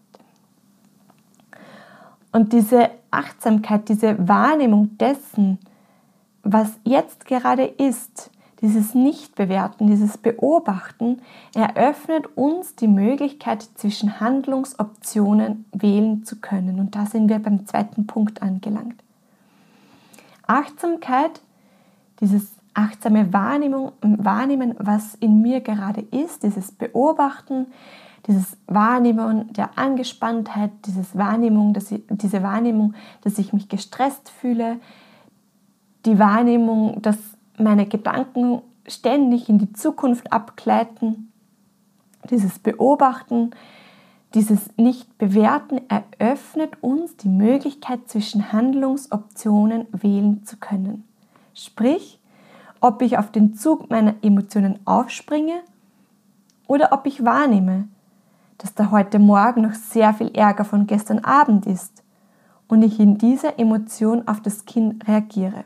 Und 2.31 2.53
diese 2.53 2.89
Achtsamkeit, 3.09 3.89
diese 3.89 4.27
Wahrnehmung 4.27 4.97
dessen, 4.97 5.59
was 6.43 6.79
jetzt 6.83 7.25
gerade 7.25 7.63
ist, 7.63 8.31
dieses 8.61 8.95
Nicht-Bewerten, 8.95 9.87
dieses 9.87 10.17
Beobachten 10.17 11.21
eröffnet 11.53 12.25
uns 12.35 12.75
die 12.75 12.87
Möglichkeit, 12.87 13.61
zwischen 13.75 14.19
Handlungsoptionen 14.19 15.65
wählen 15.71 16.23
zu 16.23 16.37
können. 16.37 16.79
Und 16.79 16.95
da 16.95 17.05
sind 17.05 17.29
wir 17.29 17.39
beim 17.39 17.67
zweiten 17.67 18.07
Punkt 18.07 18.41
angelangt. 18.41 19.03
Achtsamkeit, 20.47 21.41
dieses 22.19 22.53
achtsame 22.73 23.31
Wahrnehmung, 23.33 23.91
Wahrnehmen, 24.01 24.75
was 24.79 25.15
in 25.15 25.41
mir 25.41 25.61
gerade 25.61 26.01
ist, 26.01 26.43
dieses 26.43 26.71
Beobachten, 26.71 27.67
dieses 28.27 28.57
Wahrnehmen 28.67 29.53
der 29.53 29.77
Angespanntheit, 29.77 30.71
dieses 30.85 31.17
Wahrnehmung, 31.17 31.73
dass 31.73 31.91
ich, 31.91 32.03
diese 32.09 32.43
Wahrnehmung, 32.43 32.93
dass 33.21 33.37
ich 33.37 33.53
mich 33.53 33.69
gestresst 33.69 34.29
fühle, 34.29 34.79
die 36.05 36.19
Wahrnehmung, 36.19 37.01
dass 37.01 37.17
meine 37.57 37.85
Gedanken 37.85 38.61
ständig 38.87 39.49
in 39.49 39.57
die 39.57 39.73
Zukunft 39.73 40.31
abgleiten, 40.31 41.31
dieses 42.29 42.59
Beobachten, 42.59 43.51
dieses 44.33 44.69
Nicht-Bewerten 44.77 45.81
eröffnet 45.87 46.81
uns 46.81 47.15
die 47.17 47.29
Möglichkeit, 47.29 48.07
zwischen 48.07 48.51
Handlungsoptionen 48.51 49.87
wählen 49.91 50.43
zu 50.43 50.57
können. 50.57 51.05
Sprich, 51.53 52.19
ob 52.81 53.01
ich 53.01 53.17
auf 53.17 53.31
den 53.31 53.55
Zug 53.55 53.89
meiner 53.89 54.15
Emotionen 54.21 54.79
aufspringe 54.85 55.61
oder 56.67 56.91
ob 56.91 57.05
ich 57.05 57.23
wahrnehme, 57.23 57.87
dass 58.57 58.73
da 58.73 58.91
heute 58.91 59.19
Morgen 59.19 59.61
noch 59.61 59.73
sehr 59.73 60.13
viel 60.13 60.29
Ärger 60.35 60.65
von 60.65 60.87
gestern 60.87 61.19
Abend 61.19 61.65
ist 61.65 62.03
und 62.67 62.81
ich 62.81 62.99
in 62.99 63.17
dieser 63.17 63.57
Emotion 63.57 64.27
auf 64.27 64.41
das 64.41 64.65
Kind 64.65 65.07
reagiere. 65.07 65.63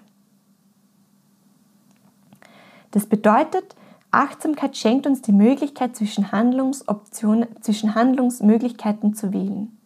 Das 2.91 3.05
bedeutet, 3.05 3.75
Achtsamkeit 4.11 4.75
schenkt 4.75 5.07
uns 5.07 5.21
die 5.21 5.31
Möglichkeit, 5.31 5.95
zwischen 5.95 6.31
Handlungsoptionen, 6.31 7.47
zwischen 7.61 7.95
Handlungsmöglichkeiten 7.95 9.13
zu 9.13 9.31
wählen. 9.31 9.77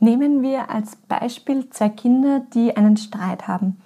Nehmen 0.00 0.42
wir 0.42 0.70
als 0.70 0.96
Beispiel 0.96 1.70
zwei 1.70 1.88
Kinder, 1.88 2.40
die 2.54 2.76
einen 2.76 2.96
Streit 2.96 3.46
haben. 3.46 3.80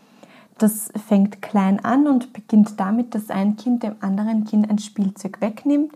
Das 0.59 0.91
fängt 1.09 1.43
klein 1.43 1.85
an 1.85 2.07
und 2.07 2.33
beginnt 2.33 2.79
damit, 2.79 3.15
dass 3.15 3.31
ein 3.31 3.57
Kind 3.57 3.83
dem 3.83 3.97
anderen 4.01 4.45
Kind 4.45 4.71
ein 4.71 4.79
Spielzeug 4.79 5.41
wegnimmt 5.41 5.93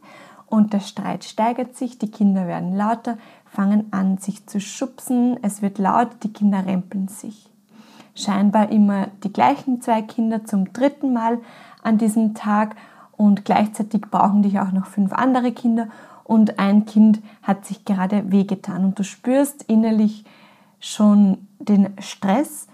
und 0.47 0.73
der 0.73 0.81
Streit 0.81 1.25
steigert 1.25 1.77
sich, 1.77 1.99
die 1.99 2.11
Kinder 2.11 2.47
werden 2.47 2.75
lauter, 2.75 3.19
fangen 3.47 3.93
an, 3.93 4.19
sich 4.19 4.47
zu 4.47 4.61
schubsen, 4.61 5.39
es 5.43 5.63
wird 5.63 5.79
laut, 5.79 6.09
die 6.23 6.33
Kinder 6.33 6.67
rempeln 6.67 7.09
sich. 7.09 7.49
Scheinbar 8.15 8.71
immer 8.71 9.09
die 9.23 9.33
gleichen 9.33 9.81
zwei 9.81 10.03
Kinder 10.03 10.45
zum 10.45 10.73
dritten 10.73 11.13
Mal, 11.13 11.39
an 11.83 11.99
diesem 11.99 12.35
Tag 12.35 12.77
und 13.17 13.45
gleichzeitig 13.45 14.03
brauchen 14.03 14.43
dich 14.43 14.61
auch 14.61 14.73
noch 14.73 14.87
fünf 14.87 15.13
andere 15.13 15.53
Kinder 15.53 15.89
und 16.25 16.59
ein 16.59 16.85
Kind 16.85 17.21
hat 17.43 17.65
sich 17.65 17.85
gerade 17.85 18.31
wehgetan 18.31 18.85
und 18.85 18.99
du 18.99 19.03
spürst 19.03 19.63
innerlich 19.65 20.25
schon 20.81 21.49
den 21.59 21.95
Stress 22.01 22.69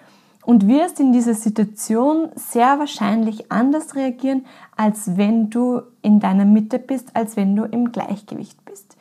und 0.45 0.69
wirst 0.69 1.01
in 1.01 1.13
dieser 1.13 1.35
Situation 1.35 2.29
sehr 2.35 2.79
wahrscheinlich 2.79 3.51
anders 3.51 3.95
reagieren, 3.95 4.45
als 4.77 5.17
wenn 5.17 5.51
du 5.51 5.83
in 6.03 6.21
deiner 6.21 6.45
Mitte 6.45 6.79
bist, 6.79 7.17
als 7.17 7.37
wenn 7.37 7.57
du 7.57 7.65
im 7.65 7.93
Gleichgewicht 7.93 8.63
bist. 8.65 8.97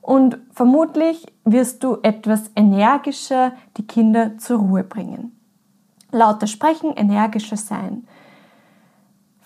Und 0.00 0.38
vermutlich 0.50 1.26
wirst 1.44 1.84
du 1.84 1.98
etwas 2.02 2.50
energischer 2.56 3.52
die 3.76 3.86
Kinder 3.86 4.36
zur 4.38 4.58
Ruhe 4.58 4.82
bringen. 4.82 5.38
Lauter 6.10 6.48
sprechen, 6.48 6.92
energischer 6.96 7.56
sein. 7.56 8.04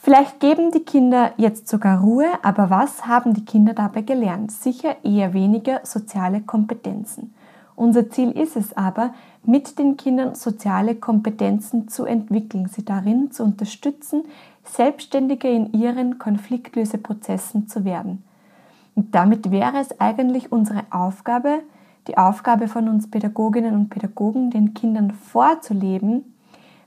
Vielleicht 0.06 0.38
geben 0.38 0.70
die 0.70 0.84
Kinder 0.84 1.32
jetzt 1.36 1.66
sogar 1.66 2.00
Ruhe, 2.00 2.28
aber 2.42 2.70
was 2.70 3.08
haben 3.08 3.34
die 3.34 3.44
Kinder 3.44 3.74
dabei 3.74 4.02
gelernt? 4.02 4.52
Sicher 4.52 4.94
eher 5.02 5.34
weniger 5.34 5.80
soziale 5.82 6.42
Kompetenzen. 6.42 7.34
Unser 7.74 8.08
Ziel 8.08 8.30
ist 8.30 8.54
es 8.54 8.76
aber, 8.76 9.14
mit 9.42 9.80
den 9.80 9.96
Kindern 9.96 10.36
soziale 10.36 10.94
Kompetenzen 10.94 11.88
zu 11.88 12.04
entwickeln, 12.04 12.68
sie 12.68 12.84
darin 12.84 13.32
zu 13.32 13.42
unterstützen, 13.42 14.22
selbstständiger 14.62 15.50
in 15.50 15.72
ihren 15.72 16.18
Konfliktlöseprozessen 16.20 17.66
zu 17.66 17.84
werden. 17.84 18.22
Und 18.94 19.12
damit 19.12 19.50
wäre 19.50 19.78
es 19.78 19.98
eigentlich 19.98 20.52
unsere 20.52 20.84
Aufgabe, 20.90 21.62
die 22.06 22.16
Aufgabe 22.16 22.68
von 22.68 22.88
uns 22.88 23.10
Pädagoginnen 23.10 23.74
und 23.74 23.90
Pädagogen, 23.90 24.52
den 24.52 24.72
Kindern 24.72 25.10
vorzuleben, 25.10 26.35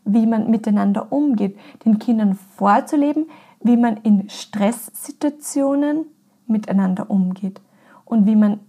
wie 0.05 0.25
man 0.25 0.49
miteinander 0.49 1.11
umgeht, 1.11 1.57
den 1.85 1.99
Kindern 1.99 2.35
vorzuleben, 2.35 3.29
wie 3.61 3.77
man 3.77 3.97
in 3.97 4.29
Stresssituationen 4.29 6.05
miteinander 6.47 7.09
umgeht 7.09 7.61
und 8.05 8.25
wie 8.25 8.35
man 8.35 8.59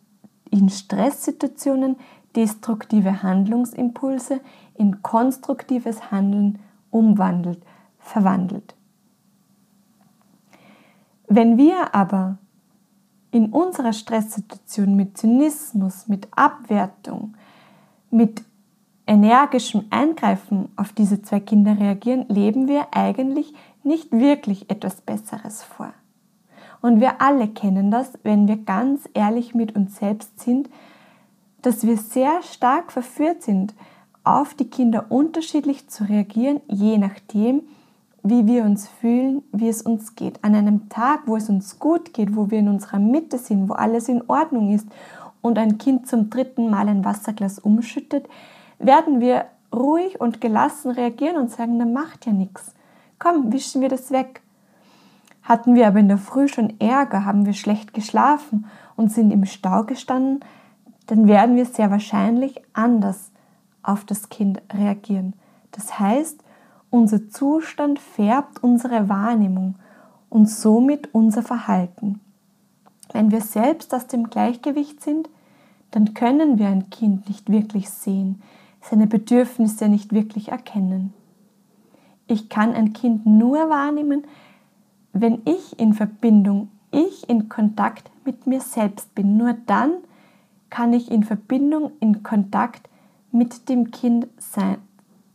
in 0.51 0.69
Stresssituationen 0.69 1.97
destruktive 2.37 3.23
Handlungsimpulse 3.23 4.41
in 4.75 5.03
konstruktives 5.03 6.11
Handeln 6.11 6.59
umwandelt, 6.91 7.63
verwandelt. 7.99 8.75
Wenn 11.29 11.57
wir 11.57 11.95
aber 11.95 12.39
in 13.31 13.51
unserer 13.51 13.93
Stresssituation 13.93 14.97
mit 14.97 15.17
Zynismus, 15.17 16.09
mit 16.09 16.27
Abwertung, 16.33 17.37
mit 18.11 18.43
energischem 19.11 19.87
Eingreifen 19.91 20.69
auf 20.77 20.93
diese 20.93 21.21
zwei 21.21 21.41
Kinder 21.41 21.77
reagieren, 21.81 22.27
leben 22.29 22.69
wir 22.69 22.95
eigentlich 22.95 23.53
nicht 23.83 24.13
wirklich 24.13 24.71
etwas 24.71 25.01
Besseres 25.01 25.65
vor. 25.65 25.93
Und 26.81 27.01
wir 27.01 27.21
alle 27.21 27.49
kennen 27.49 27.91
das, 27.91 28.13
wenn 28.23 28.47
wir 28.47 28.57
ganz 28.57 29.09
ehrlich 29.13 29.53
mit 29.53 29.75
uns 29.75 29.97
selbst 29.97 30.39
sind, 30.39 30.71
dass 31.61 31.85
wir 31.85 31.97
sehr 31.97 32.41
stark 32.43 32.93
verführt 32.93 33.43
sind, 33.43 33.75
auf 34.23 34.55
die 34.55 34.71
Kinder 34.71 35.07
unterschiedlich 35.09 35.89
zu 35.89 36.05
reagieren, 36.05 36.61
je 36.69 36.97
nachdem, 36.97 37.63
wie 38.23 38.47
wir 38.47 38.65
uns 38.65 38.87
fühlen, 38.87 39.43
wie 39.51 39.69
es 39.69 39.83
uns 39.83 40.15
geht. 40.15 40.45
An 40.45 40.55
einem 40.55 40.89
Tag, 40.89 41.23
wo 41.27 41.37
es 41.37 41.49
uns 41.49 41.81
gut 41.81 42.15
geht, 42.15 42.37
wo 42.37 42.51
wir 42.51 42.61
in 42.61 42.69
unserer 42.69 43.01
Mitte 43.01 43.39
sind, 43.39 43.69
wo 43.69 43.73
alles 43.73 44.09
in 44.09 44.23
Ordnung 44.29 44.73
ist 44.73 44.87
und 45.43 45.59
ein 45.59 45.79
Kind 45.79 46.07
zum 46.07 46.31
dritten 46.31 46.71
Mal 46.71 46.89
ein 46.89 47.05
Wasserglas 47.05 47.59
umschüttet, 47.59 48.29
werden 48.81 49.21
wir 49.21 49.47
ruhig 49.73 50.21
und 50.21 50.41
gelassen 50.41 50.91
reagieren 50.91 51.37
und 51.37 51.51
sagen, 51.51 51.77
na 51.77 51.85
macht 51.85 52.27
ja 52.27 52.33
nichts. 52.33 52.75
Komm, 53.19 53.53
wischen 53.53 53.81
wir 53.81 53.89
das 53.89 54.11
weg. 54.11 54.43
Hatten 55.43 55.75
wir 55.75 55.87
aber 55.87 56.01
in 56.01 56.09
der 56.09 56.19
Früh 56.19 56.49
schon 56.49 56.79
Ärger, 56.81 57.25
haben 57.25 57.47
wir 57.47 57.53
schlecht 57.53 57.95
geschlafen 57.95 58.67
und 58.97 59.13
sind 59.13 59.31
im 59.31 59.45
Stau 59.45 59.85
gestanden, 59.85 60.41
dann 61.07 61.27
werden 61.27 61.57
wir 61.57 61.67
sehr 61.67 61.91
wahrscheinlich 61.91 62.61
anders 62.73 63.31
auf 63.83 64.05
das 64.05 64.29
Kind 64.29 64.61
reagieren. 64.73 65.35
Das 65.73 65.99
heißt, 65.99 66.43
unser 66.91 67.29
Zustand 67.31 67.99
färbt 67.99 68.63
unsere 68.63 69.09
Wahrnehmung 69.09 69.77
und 70.29 70.49
somit 70.49 71.15
unser 71.15 71.43
Verhalten. 71.43 72.21
Wenn 73.13 73.31
wir 73.31 73.41
selbst 73.41 73.95
aus 73.95 74.07
dem 74.07 74.31
Gleichgewicht 74.31 75.03
sind, 75.03 75.29
dann 75.91 76.15
können 76.15 76.59
wir 76.59 76.69
ein 76.69 76.91
Kind 76.91 77.29
nicht 77.29 77.51
wirklich 77.51 77.91
sehen, 77.91 78.43
seine 78.81 79.07
Bedürfnisse 79.07 79.89
nicht 79.89 80.13
wirklich 80.13 80.49
erkennen. 80.49 81.13
Ich 82.27 82.49
kann 82.49 82.75
ein 82.75 82.93
Kind 82.93 83.27
nur 83.27 83.69
wahrnehmen, 83.69 84.25
wenn 85.13 85.43
ich 85.45 85.79
in 85.79 85.95
Verbindung, 85.95 86.69
ich 86.93 87.29
in 87.29 87.49
Kontakt 87.49 88.11
mit 88.25 88.47
mir 88.47 88.61
selbst 88.61 89.15
bin. 89.15 89.37
Nur 89.37 89.55
dann 89.67 89.93
kann 90.71 90.93
ich 90.93 91.11
in 91.11 91.25
Verbindung, 91.25 91.93
in 92.01 92.23
Kontakt 92.23 92.89
mit 93.33 93.69
dem 93.69 93.91
Kind 93.91 94.29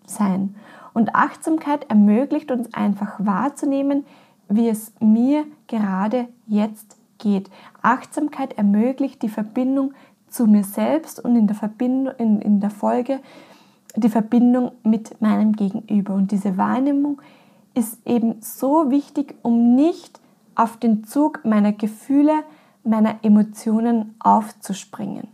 sein. 0.05 0.55
Und 0.93 1.13
Achtsamkeit 1.13 1.89
ermöglicht 1.89 2.51
uns 2.51 2.73
einfach 2.73 3.15
wahrzunehmen, 3.19 4.05
wie 4.47 4.69
es 4.69 4.93
mir 4.99 5.45
gerade 5.67 6.27
jetzt 6.47 6.97
geht. 7.17 7.49
Achtsamkeit 7.81 8.57
ermöglicht 8.57 9.21
die 9.21 9.29
Verbindung 9.29 9.93
zu 10.29 10.47
mir 10.47 10.63
selbst 10.63 11.23
und 11.23 11.35
in 11.35 11.47
der, 11.47 11.55
Verbindung, 11.55 12.13
in, 12.17 12.41
in 12.41 12.59
der 12.59 12.69
Folge 12.69 13.19
die 13.95 14.09
Verbindung 14.09 14.71
mit 14.83 15.21
meinem 15.21 15.53
Gegenüber. 15.53 16.13
Und 16.13 16.31
diese 16.31 16.57
Wahrnehmung 16.57 17.21
ist 17.73 17.99
eben 18.05 18.41
so 18.41 18.89
wichtig, 18.89 19.35
um 19.41 19.75
nicht 19.75 20.19
auf 20.55 20.77
den 20.77 21.03
Zug 21.03 21.43
meiner 21.45 21.71
Gefühle, 21.71 22.43
meiner 22.83 23.17
Emotionen 23.23 24.15
aufzuspringen. 24.19 25.27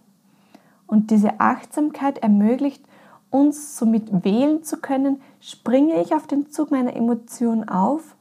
Und 0.88 1.12
diese 1.12 1.40
Achtsamkeit 1.40 2.18
ermöglicht 2.20 2.84
uns 3.30 3.78
somit 3.78 4.26
wählen 4.26 4.64
zu 4.64 4.78
können, 4.78 5.22
springe 5.40 6.02
ich 6.02 6.14
auf 6.14 6.28
den 6.28 6.52
Zug 6.52 6.70
meiner 6.70 6.96
Emotionen 6.96 7.68
auf 7.70 8.16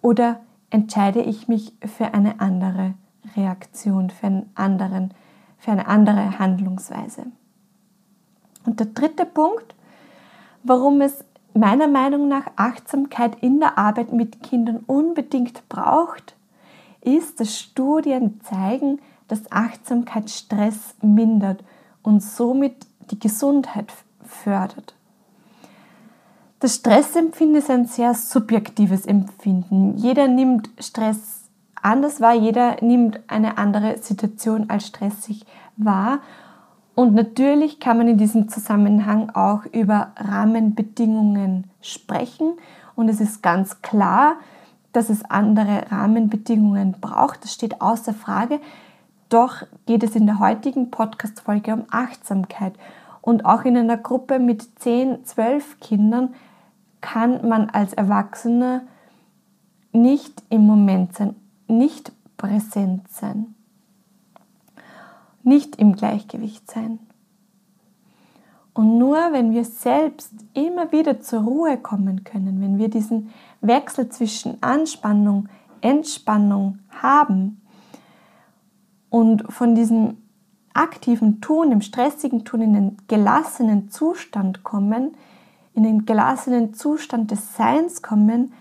oder 0.00 0.40
entscheide 0.70 1.20
ich 1.20 1.46
mich 1.46 1.74
für 1.84 2.14
eine 2.14 2.40
andere 2.40 2.94
Reaktion, 3.36 4.10
für, 4.10 4.28
einen 4.28 4.50
anderen, 4.54 5.12
für 5.60 5.70
eine 5.70 5.86
andere 5.86 6.38
Handlungsweise. 6.38 7.26
Und 8.66 8.80
der 8.80 8.86
dritte 8.86 9.24
Punkt, 9.24 9.74
warum 10.64 11.00
es 11.00 11.24
meiner 11.54 11.88
Meinung 11.88 12.28
nach 12.28 12.46
Achtsamkeit 12.56 13.42
in 13.42 13.60
der 13.60 13.78
Arbeit 13.78 14.12
mit 14.12 14.42
Kindern 14.42 14.78
unbedingt 14.86 15.68
braucht, 15.68 16.34
ist, 17.00 17.40
dass 17.40 17.58
Studien 17.58 18.40
zeigen, 18.42 19.00
dass 19.28 19.50
Achtsamkeit 19.52 20.30
Stress 20.30 20.94
mindert 21.02 21.62
und 22.02 22.22
somit 22.22 22.86
die 23.10 23.18
Gesundheit 23.18 23.92
fördert. 24.22 24.94
Das 26.60 26.76
Stressempfinden 26.76 27.56
ist 27.56 27.70
ein 27.70 27.86
sehr 27.86 28.14
subjektives 28.14 29.06
Empfinden. 29.06 29.96
Jeder 29.96 30.28
nimmt 30.28 30.68
Stress 30.78 31.39
anders 31.82 32.20
wahr, 32.20 32.34
jeder 32.34 32.76
nimmt 32.80 33.20
eine 33.28 33.58
andere 33.58 33.98
Situation 33.98 34.68
als 34.68 34.86
stressig 34.86 35.46
wahr. 35.76 36.20
Und 36.94 37.14
natürlich 37.14 37.80
kann 37.80 37.98
man 37.98 38.08
in 38.08 38.18
diesem 38.18 38.48
Zusammenhang 38.48 39.30
auch 39.30 39.64
über 39.66 40.12
Rahmenbedingungen 40.16 41.70
sprechen. 41.80 42.54
Und 42.94 43.08
es 43.08 43.20
ist 43.20 43.42
ganz 43.42 43.80
klar, 43.82 44.34
dass 44.92 45.08
es 45.08 45.24
andere 45.24 45.90
Rahmenbedingungen 45.90 46.96
braucht. 47.00 47.44
Das 47.44 47.54
steht 47.54 47.80
außer 47.80 48.12
Frage. 48.12 48.60
Doch 49.28 49.62
geht 49.86 50.02
es 50.02 50.16
in 50.16 50.26
der 50.26 50.40
heutigen 50.40 50.90
Podcast-Folge 50.90 51.72
um 51.72 51.84
Achtsamkeit. 51.90 52.74
Und 53.22 53.44
auch 53.44 53.64
in 53.64 53.76
einer 53.76 53.96
Gruppe 53.96 54.38
mit 54.38 54.80
10, 54.80 55.24
12 55.24 55.78
Kindern 55.80 56.34
kann 57.00 57.48
man 57.48 57.70
als 57.70 57.92
Erwachsener 57.92 58.82
nicht 59.92 60.42
im 60.50 60.66
Moment 60.66 61.14
sein, 61.14 61.34
nicht 61.70 62.12
präsent 62.36 63.08
sein, 63.08 63.54
nicht 65.42 65.76
im 65.76 65.94
Gleichgewicht 65.94 66.70
sein. 66.70 66.98
Und 68.72 68.98
nur 68.98 69.16
wenn 69.32 69.52
wir 69.52 69.64
selbst 69.64 70.32
immer 70.54 70.92
wieder 70.92 71.20
zur 71.20 71.42
Ruhe 71.42 71.76
kommen 71.76 72.24
können, 72.24 72.60
wenn 72.60 72.78
wir 72.78 72.88
diesen 72.88 73.30
Wechsel 73.60 74.08
zwischen 74.08 74.62
Anspannung, 74.62 75.48
Entspannung 75.80 76.78
haben 76.90 77.60
und 79.08 79.52
von 79.52 79.74
diesem 79.74 80.18
aktiven 80.72 81.40
Tun, 81.40 81.72
im 81.72 81.80
stressigen 81.80 82.44
Tun 82.44 82.60
in 82.62 82.74
den 82.74 82.96
gelassenen 83.08 83.90
Zustand 83.90 84.62
kommen, 84.62 85.16
in 85.74 85.82
den 85.82 86.06
gelassenen 86.06 86.74
Zustand 86.74 87.30
des 87.30 87.56
Seins 87.56 88.02
kommen, 88.02 88.52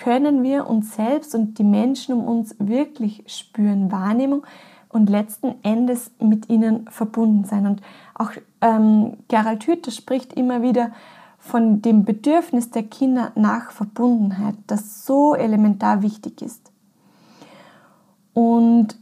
können 0.00 0.42
wir 0.42 0.66
uns 0.66 0.96
selbst 0.96 1.34
und 1.34 1.58
die 1.58 1.64
Menschen 1.64 2.14
um 2.14 2.26
uns 2.26 2.56
wirklich 2.58 3.22
spüren, 3.26 3.92
Wahrnehmung 3.92 4.46
und 4.88 5.10
letzten 5.10 5.54
Endes 5.62 6.10
mit 6.18 6.48
ihnen 6.48 6.88
verbunden 6.88 7.44
sein. 7.44 7.66
Und 7.66 7.82
auch 8.14 8.30
ähm, 8.62 9.18
Gerald 9.28 9.64
Hüther 9.64 9.90
spricht 9.90 10.32
immer 10.32 10.62
wieder 10.62 10.90
von 11.38 11.82
dem 11.82 12.04
Bedürfnis 12.04 12.70
der 12.70 12.84
Kinder 12.84 13.32
nach 13.34 13.70
Verbundenheit, 13.72 14.56
das 14.66 15.04
so 15.04 15.34
elementar 15.34 16.02
wichtig 16.02 16.42
ist. 16.42 16.72
Und 18.32 18.96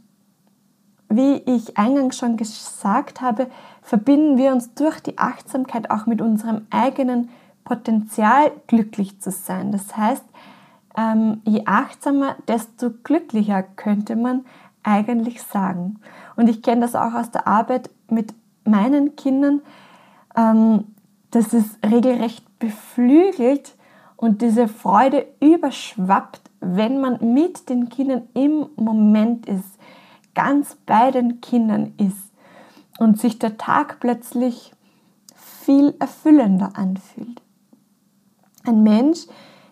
wie 1.09 1.37
ich 1.37 1.77
eingangs 1.77 2.17
schon 2.17 2.37
gesagt 2.37 3.21
habe, 3.21 3.47
verbinden 3.81 4.37
wir 4.37 4.51
uns 4.51 4.73
durch 4.73 4.99
die 4.99 5.17
Achtsamkeit 5.17 5.89
auch 5.91 6.05
mit 6.05 6.21
unserem 6.21 6.67
eigenen 6.69 7.29
Potenzial, 7.63 8.51
glücklich 8.67 9.19
zu 9.19 9.31
sein. 9.31 9.71
Das 9.71 9.95
heißt, 9.97 10.23
ähm, 10.99 11.41
je 11.45 11.63
achtsamer, 11.65 12.35
desto 12.47 12.91
glücklicher 13.03 13.63
könnte 13.63 14.15
man 14.15 14.45
eigentlich 14.83 15.41
sagen. 15.41 15.99
Und 16.35 16.49
ich 16.49 16.61
kenne 16.61 16.81
das 16.81 16.95
auch 16.95 17.13
aus 17.13 17.31
der 17.31 17.47
Arbeit 17.47 17.89
mit 18.09 18.33
meinen 18.65 19.15
Kindern, 19.15 19.61
ähm, 20.35 20.85
dass 21.31 21.53
es 21.53 21.77
regelrecht 21.85 22.59
beflügelt 22.59 23.75
und 24.17 24.41
diese 24.41 24.67
Freude 24.67 25.25
überschwappt, 25.39 26.41
wenn 26.59 26.99
man 26.99 27.33
mit 27.33 27.69
den 27.69 27.87
Kindern 27.87 28.23
im 28.33 28.67
Moment 28.75 29.45
ist 29.45 29.79
ganz 30.35 30.75
bei 30.85 31.11
den 31.11 31.39
Kindern 31.41 31.93
ist 31.97 32.31
und 32.99 33.19
sich 33.19 33.39
der 33.39 33.57
Tag 33.57 33.99
plötzlich 33.99 34.73
viel 35.35 35.95
erfüllender 35.99 36.71
anfühlt. 36.75 37.41
Ein 38.65 38.83
Mensch, 38.83 39.19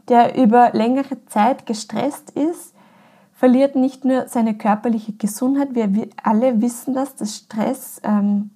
der 0.10 0.38
über 0.38 0.72
längere 0.74 1.26
Zeit 1.26 1.66
gestresst 1.66 2.32
ist, 2.32 2.74
verliert 3.34 3.76
nicht 3.76 4.04
nur 4.04 4.28
seine 4.28 4.58
körperliche 4.58 5.14
Gesundheit, 5.14 5.76
wir 5.76 6.08
alle 6.24 6.62
wissen 6.62 6.94
das, 6.94 7.16
dass 7.16 7.36
Stress 7.36 8.02
ähm, 8.04 8.50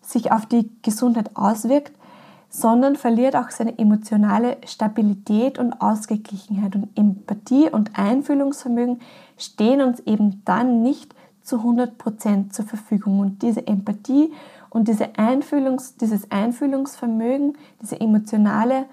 sich 0.00 0.30
auf 0.30 0.46
die 0.46 0.70
Gesundheit 0.82 1.30
auswirkt, 1.34 1.92
sondern 2.48 2.94
verliert 2.94 3.34
auch 3.34 3.50
seine 3.50 3.76
emotionale 3.78 4.58
Stabilität 4.64 5.58
und 5.58 5.80
Ausgeglichenheit. 5.80 6.76
Und 6.76 6.96
Empathie 6.96 7.68
und 7.68 7.98
Einfühlungsvermögen 7.98 9.00
stehen 9.36 9.80
uns 9.80 9.98
eben 10.00 10.42
dann 10.44 10.82
nicht 10.82 11.16
zu 11.42 11.56
100% 11.56 12.50
zur 12.50 12.64
Verfügung. 12.64 13.18
Und 13.18 13.42
diese 13.42 13.66
Empathie 13.66 14.32
und 14.70 14.86
diese 14.86 15.16
Einfühlungs-, 15.16 15.96
dieses 16.00 16.30
Einfühlungsvermögen, 16.30 17.58
diese 17.82 18.00
emotionale 18.00 18.86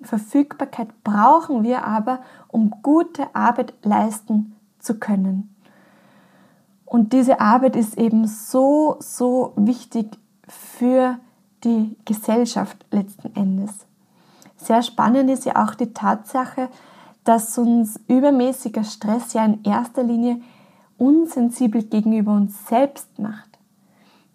Verfügbarkeit 0.00 0.88
brauchen 1.04 1.62
wir 1.62 1.84
aber, 1.84 2.20
um 2.48 2.70
gute 2.82 3.34
Arbeit 3.34 3.74
leisten 3.82 4.54
zu 4.78 4.98
können. 4.98 5.54
Und 6.84 7.12
diese 7.12 7.40
Arbeit 7.40 7.76
ist 7.76 7.98
eben 7.98 8.26
so, 8.26 8.96
so 9.00 9.52
wichtig 9.56 10.18
für 10.46 11.18
die 11.64 11.96
Gesellschaft 12.04 12.86
letzten 12.90 13.34
Endes. 13.34 13.86
Sehr 14.56 14.82
spannend 14.82 15.28
ist 15.30 15.44
ja 15.44 15.64
auch 15.64 15.74
die 15.74 15.92
Tatsache, 15.92 16.68
dass 17.24 17.58
uns 17.58 18.00
übermäßiger 18.06 18.84
Stress 18.84 19.32
ja 19.32 19.44
in 19.44 19.64
erster 19.64 20.04
Linie 20.04 20.40
unsensibel 20.96 21.82
gegenüber 21.82 22.32
uns 22.32 22.68
selbst 22.68 23.18
macht. 23.18 23.58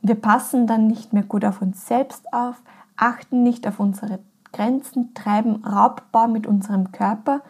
Wir 0.02 0.15
passen 0.15 0.67
dann 0.67 0.88
nicht 0.88 1.13
mehr 1.13 1.24
gut 1.24 1.45
auf 1.45 1.62
uns 1.62 1.88
selbst 1.88 2.34
auf, 2.34 2.62
achten 2.97 3.43
nicht 3.43 3.65
auf 3.67 3.80
unsere 3.80 4.19
Grenzen, 4.52 5.14
treiben 5.14 5.64
Raubbau 5.64 6.28
mit 6.28 6.48
unserem 6.48 6.92
Körper 6.92 7.42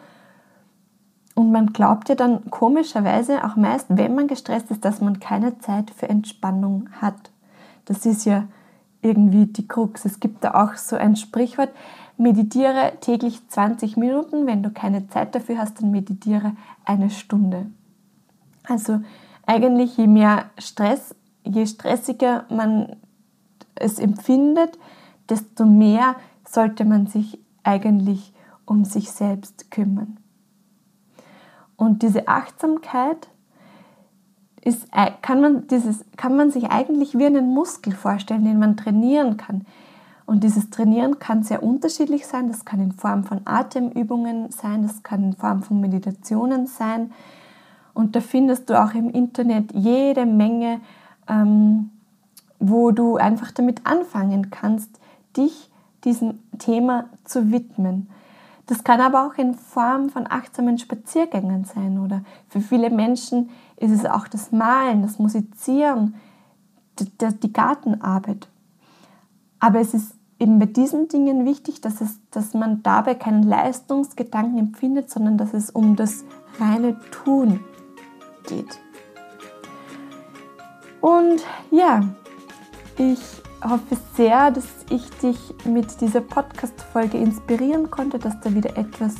und 1.34 1.50
man 1.50 1.72
glaubt 1.72 2.08
ja 2.08 2.14
dann 2.14 2.50
komischerweise 2.50 3.44
auch 3.44 3.56
meist, 3.56 3.86
wenn 3.88 4.14
man 4.14 4.28
gestresst 4.28 4.70
ist, 4.70 4.84
dass 4.84 5.00
man 5.00 5.20
keine 5.20 5.58
Zeit 5.58 5.90
für 5.90 6.08
Entspannung 6.08 6.88
hat. 7.00 7.30
Das 7.86 8.04
ist 8.04 8.26
ja 8.26 8.44
irgendwie 9.00 9.46
die 9.46 9.66
Krux. 9.66 10.04
Es 10.04 10.20
gibt 10.20 10.44
da 10.44 10.62
auch 10.62 10.76
so 10.76 10.96
ein 10.96 11.16
Sprichwort, 11.16 11.70
meditiere 12.18 12.92
täglich 13.00 13.48
20 13.48 13.96
Minuten, 13.96 14.46
wenn 14.46 14.62
du 14.62 14.70
keine 14.70 15.08
Zeit 15.08 15.34
dafür 15.34 15.58
hast, 15.58 15.80
dann 15.80 15.90
meditiere 15.90 16.52
eine 16.84 17.10
Stunde. 17.10 17.66
Also 18.68 19.00
eigentlich 19.46 19.96
je 19.96 20.06
mehr 20.06 20.44
Stress, 20.58 21.14
je 21.44 21.66
stressiger 21.66 22.44
man 22.50 22.96
es 23.74 23.98
empfindet, 23.98 24.78
desto 25.28 25.64
mehr 25.64 26.14
sollte 26.52 26.84
man 26.84 27.06
sich 27.06 27.38
eigentlich 27.62 28.32
um 28.66 28.84
sich 28.84 29.10
selbst 29.10 29.70
kümmern. 29.70 30.18
Und 31.76 32.02
diese 32.02 32.28
Achtsamkeit 32.28 33.28
ist, 34.62 34.86
kann, 35.22 35.40
man 35.40 35.66
dieses, 35.66 36.04
kann 36.16 36.36
man 36.36 36.50
sich 36.50 36.70
eigentlich 36.70 37.18
wie 37.18 37.26
einen 37.26 37.52
Muskel 37.52 37.94
vorstellen, 37.94 38.44
den 38.44 38.58
man 38.58 38.76
trainieren 38.76 39.36
kann. 39.36 39.66
Und 40.24 40.44
dieses 40.44 40.70
Trainieren 40.70 41.18
kann 41.18 41.42
sehr 41.42 41.62
unterschiedlich 41.62 42.26
sein. 42.26 42.48
Das 42.48 42.64
kann 42.64 42.80
in 42.80 42.92
Form 42.92 43.24
von 43.24 43.40
Atemübungen 43.44 44.50
sein, 44.52 44.82
das 44.82 45.02
kann 45.02 45.24
in 45.24 45.32
Form 45.32 45.62
von 45.62 45.80
Meditationen 45.80 46.66
sein. 46.66 47.12
Und 47.92 48.14
da 48.14 48.20
findest 48.20 48.70
du 48.70 48.80
auch 48.80 48.94
im 48.94 49.10
Internet 49.10 49.72
jede 49.72 50.24
Menge, 50.24 50.80
ähm, 51.28 51.90
wo 52.60 52.92
du 52.92 53.16
einfach 53.16 53.50
damit 53.50 53.84
anfangen 53.84 54.50
kannst, 54.50 55.00
dich 55.36 55.71
diesem 56.04 56.40
Thema 56.58 57.06
zu 57.24 57.50
widmen. 57.50 58.08
Das 58.66 58.84
kann 58.84 59.00
aber 59.00 59.26
auch 59.26 59.34
in 59.34 59.54
Form 59.54 60.08
von 60.08 60.26
achtsamen 60.30 60.78
Spaziergängen 60.78 61.64
sein 61.64 61.98
oder 61.98 62.22
für 62.48 62.60
viele 62.60 62.90
Menschen 62.90 63.50
ist 63.76 63.90
es 63.90 64.06
auch 64.06 64.28
das 64.28 64.52
Malen, 64.52 65.02
das 65.02 65.18
Musizieren, 65.18 66.14
die 66.98 67.52
Gartenarbeit. 67.52 68.48
Aber 69.58 69.80
es 69.80 69.94
ist 69.94 70.14
eben 70.38 70.58
bei 70.58 70.66
diesen 70.66 71.08
Dingen 71.08 71.44
wichtig, 71.44 71.80
dass, 71.80 72.00
es, 72.00 72.18
dass 72.30 72.54
man 72.54 72.82
dabei 72.82 73.14
keinen 73.14 73.42
Leistungsgedanken 73.42 74.58
empfindet, 74.58 75.10
sondern 75.10 75.38
dass 75.38 75.54
es 75.54 75.70
um 75.70 75.96
das 75.96 76.24
reine 76.58 76.98
Tun 77.10 77.60
geht. 78.46 78.80
Und 81.00 81.42
ja, 81.70 82.02
ich 82.96 83.41
hoffe 83.64 83.96
sehr, 84.16 84.50
dass 84.50 84.66
ich 84.90 85.08
dich 85.18 85.38
mit 85.64 86.00
dieser 86.00 86.20
Podcast-Folge 86.20 87.18
inspirieren 87.18 87.90
konnte, 87.90 88.18
dass 88.18 88.40
da 88.40 88.54
wieder 88.54 88.76
etwas 88.76 89.14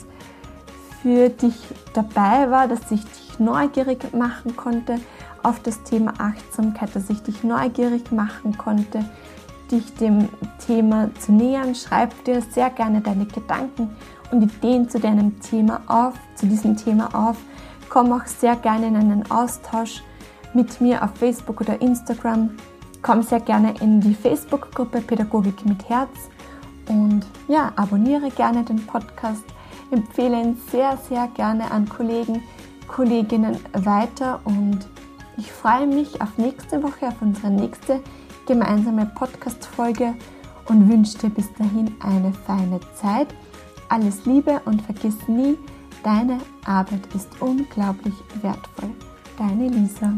für 1.02 1.28
dich 1.28 1.56
dabei 1.94 2.50
war, 2.50 2.68
dass 2.68 2.90
ich 2.90 3.04
dich 3.04 3.38
neugierig 3.38 4.12
machen 4.14 4.56
konnte 4.56 5.00
auf 5.42 5.60
das 5.60 5.82
Thema 5.82 6.14
Achtsamkeit, 6.18 6.94
dass 6.94 7.10
ich 7.10 7.22
dich 7.22 7.42
neugierig 7.42 8.12
machen 8.12 8.56
konnte, 8.56 9.04
dich 9.70 9.94
dem 9.94 10.28
Thema 10.64 11.10
zu 11.18 11.32
nähern. 11.32 11.74
Schreib 11.74 12.24
dir 12.24 12.40
sehr 12.42 12.70
gerne 12.70 13.00
deine 13.00 13.26
Gedanken 13.26 13.90
und 14.30 14.42
Ideen 14.42 14.88
zu 14.88 15.00
deinem 15.00 15.40
Thema 15.40 15.80
auf, 15.86 16.14
zu 16.36 16.46
diesem 16.46 16.76
Thema 16.76 17.14
auf. 17.14 17.36
Komm 17.88 18.12
auch 18.12 18.26
sehr 18.26 18.56
gerne 18.56 18.86
in 18.86 18.96
einen 18.96 19.30
Austausch 19.30 20.02
mit 20.54 20.80
mir 20.80 21.02
auf 21.02 21.10
Facebook 21.14 21.60
oder 21.60 21.80
Instagram 21.80 22.50
komm 23.02 23.22
sehr 23.22 23.40
gerne 23.40 23.74
in 23.80 24.00
die 24.00 24.14
Facebook-Gruppe 24.14 25.00
Pädagogik 25.00 25.66
mit 25.66 25.88
Herz 25.88 26.30
und 26.88 27.26
ja, 27.48 27.72
abonniere 27.76 28.30
gerne 28.30 28.64
den 28.64 28.84
Podcast, 28.86 29.44
empfehle 29.90 30.40
ihn 30.40 30.56
sehr, 30.70 30.96
sehr 31.08 31.28
gerne 31.28 31.70
an 31.70 31.88
Kollegen, 31.88 32.42
Kolleginnen 32.86 33.58
weiter 33.72 34.40
und 34.44 34.80
ich 35.36 35.50
freue 35.50 35.86
mich 35.86 36.20
auf 36.20 36.36
nächste 36.36 36.82
Woche, 36.82 37.08
auf 37.08 37.20
unsere 37.20 37.50
nächste 37.50 38.00
gemeinsame 38.46 39.06
Podcast-Folge 39.06 40.14
und 40.68 40.88
wünsche 40.88 41.18
dir 41.18 41.30
bis 41.30 41.52
dahin 41.54 41.94
eine 42.00 42.32
feine 42.32 42.80
Zeit. 42.94 43.28
Alles 43.88 44.24
Liebe 44.26 44.60
und 44.64 44.82
vergiss 44.82 45.16
nie, 45.26 45.56
deine 46.04 46.38
Arbeit 46.64 47.06
ist 47.14 47.28
unglaublich 47.40 48.14
wertvoll. 48.42 48.90
Deine 49.38 49.68
Lisa. 49.68 50.12